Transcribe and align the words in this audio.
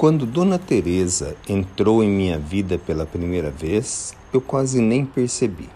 Quando 0.00 0.24
Dona 0.24 0.58
Teresa 0.58 1.36
entrou 1.46 2.02
em 2.02 2.08
minha 2.08 2.38
vida 2.38 2.78
pela 2.78 3.04
primeira 3.04 3.50
vez, 3.50 4.14
eu 4.32 4.40
quase 4.40 4.80
nem 4.80 5.04
percebi. 5.04 5.68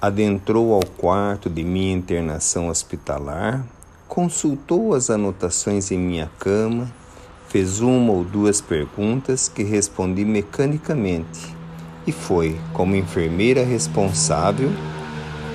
Adentrou 0.00 0.72
ao 0.72 0.86
quarto 0.86 1.50
de 1.50 1.62
minha 1.62 1.92
internação 1.92 2.68
hospitalar, 2.68 3.62
consultou 4.08 4.94
as 4.94 5.10
anotações 5.10 5.90
em 5.90 5.98
minha 5.98 6.30
cama, 6.38 6.90
fez 7.46 7.82
uma 7.82 8.10
ou 8.10 8.24
duas 8.24 8.62
perguntas 8.62 9.50
que 9.50 9.62
respondi 9.62 10.24
mecanicamente 10.24 11.54
e 12.06 12.10
foi, 12.10 12.58
como 12.72 12.96
enfermeira 12.96 13.62
responsável, 13.62 14.70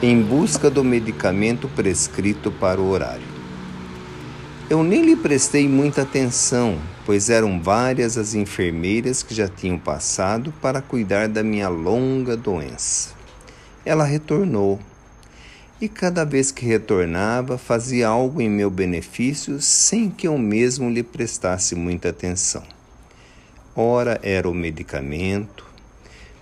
em 0.04 0.22
busca 0.22 0.70
do 0.70 0.84
medicamento 0.84 1.68
prescrito 1.70 2.52
para 2.52 2.80
o 2.80 2.92
horário. 2.92 3.39
Eu 4.70 4.84
nem 4.84 5.02
lhe 5.04 5.16
prestei 5.16 5.68
muita 5.68 6.04
atenção, 6.04 6.80
pois 7.04 7.32
eram 7.32 7.60
várias 7.60 8.20
as 8.20 8.36
enfermeiras 8.36 9.24
que 9.24 9.34
já 9.34 9.48
tinham 9.48 9.80
passado 9.80 10.54
para 10.62 10.80
cuidar 10.80 11.28
da 11.28 11.42
minha 11.42 11.68
longa 11.68 12.38
doença. 12.38 13.16
Ela 13.84 14.04
retornou, 14.04 14.80
e 15.82 15.90
cada 15.90 16.24
vez 16.24 16.52
que 16.52 16.68
retornava, 16.68 17.58
fazia 17.58 18.10
algo 18.10 18.40
em 18.40 18.48
meu 18.48 18.70
benefício 18.70 19.60
sem 19.60 20.08
que 20.08 20.28
eu 20.28 20.38
mesmo 20.38 20.88
lhe 20.88 21.02
prestasse 21.02 21.74
muita 21.74 22.10
atenção. 22.10 22.62
Ora 23.76 24.20
era 24.22 24.48
o 24.48 24.54
medicamento, 24.54 25.66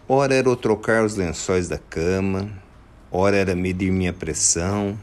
ora 0.05 0.35
era 0.35 0.49
o 0.49 0.55
trocar 0.57 1.05
os 1.05 1.15
lençóis 1.15 1.69
da 1.69 1.77
cama, 1.77 2.49
ora 3.09 3.37
era 3.37 3.55
medir 3.55 3.89
minha 3.89 4.11
pressão 4.11 4.97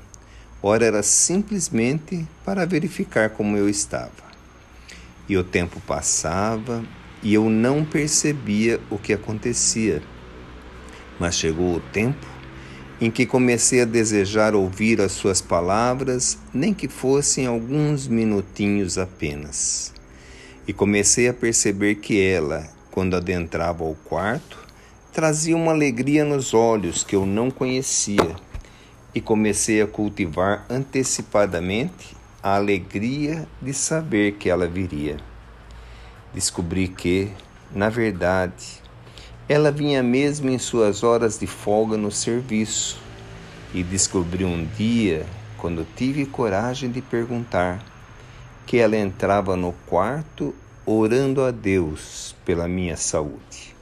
ora 0.66 0.86
era 0.86 1.02
simplesmente 1.02 2.26
para 2.42 2.64
verificar 2.64 3.28
como 3.28 3.54
eu 3.54 3.68
estava. 3.68 4.24
E 5.28 5.36
o 5.36 5.44
tempo 5.44 5.78
passava 5.86 6.82
e 7.22 7.34
eu 7.34 7.50
não 7.50 7.84
percebia 7.84 8.80
o 8.88 8.96
que 8.96 9.12
acontecia. 9.12 10.02
Mas 11.20 11.36
chegou 11.36 11.74
o 11.74 11.80
tempo 11.80 12.26
em 12.98 13.10
que 13.10 13.26
comecei 13.26 13.82
a 13.82 13.84
desejar 13.84 14.54
ouvir 14.54 15.02
as 15.02 15.12
suas 15.12 15.42
palavras, 15.42 16.38
nem 16.54 16.72
que 16.72 16.88
fossem 16.88 17.44
alguns 17.44 18.08
minutinhos 18.08 18.96
apenas. 18.96 19.92
E 20.66 20.72
comecei 20.72 21.28
a 21.28 21.34
perceber 21.34 21.96
que 21.96 22.18
ela, 22.18 22.66
quando 22.90 23.14
adentrava 23.16 23.84
o 23.84 23.94
quarto, 23.96 24.58
trazia 25.12 25.54
uma 25.54 25.72
alegria 25.72 26.24
nos 26.24 26.54
olhos 26.54 27.04
que 27.04 27.14
eu 27.14 27.26
não 27.26 27.50
conhecia 27.50 28.34
e 29.14 29.20
comecei 29.20 29.80
a 29.80 29.86
cultivar 29.86 30.66
antecipadamente 30.68 32.16
a 32.42 32.56
alegria 32.56 33.46
de 33.62 33.72
saber 33.72 34.32
que 34.32 34.50
ela 34.50 34.66
viria. 34.66 35.16
Descobri 36.34 36.88
que, 36.88 37.30
na 37.70 37.88
verdade, 37.88 38.82
ela 39.48 39.70
vinha 39.70 40.02
mesmo 40.02 40.50
em 40.50 40.58
suas 40.58 41.02
horas 41.02 41.38
de 41.38 41.46
folga 41.46 41.96
no 41.96 42.10
serviço 42.10 43.00
e 43.72 43.82
descobri 43.82 44.44
um 44.44 44.66
dia, 44.76 45.24
quando 45.58 45.86
tive 45.96 46.26
coragem 46.26 46.90
de 46.90 47.00
perguntar, 47.00 47.82
que 48.66 48.78
ela 48.78 48.96
entrava 48.96 49.56
no 49.56 49.72
quarto 49.86 50.54
orando 50.84 51.42
a 51.42 51.50
Deus 51.50 52.34
pela 52.44 52.66
minha 52.68 52.96
saúde, 52.96 53.74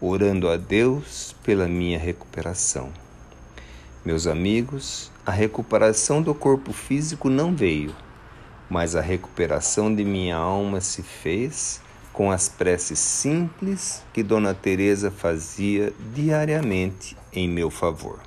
orando 0.00 0.48
a 0.48 0.56
Deus 0.56 1.34
pela 1.42 1.66
minha 1.66 1.98
recuperação. 1.98 3.03
Meus 4.04 4.26
amigos, 4.26 5.10
a 5.24 5.30
recuperação 5.30 6.20
do 6.20 6.34
corpo 6.34 6.74
físico 6.74 7.30
não 7.30 7.56
veio, 7.56 7.96
mas 8.68 8.94
a 8.94 9.00
recuperação 9.00 9.94
de 9.94 10.04
minha 10.04 10.36
alma 10.36 10.78
se 10.82 11.02
fez 11.02 11.80
com 12.12 12.30
as 12.30 12.46
preces 12.46 12.98
simples 12.98 14.02
que 14.12 14.22
Dona 14.22 14.52
Teresa 14.52 15.10
fazia 15.10 15.90
diariamente 16.14 17.16
em 17.32 17.48
meu 17.48 17.70
favor. 17.70 18.20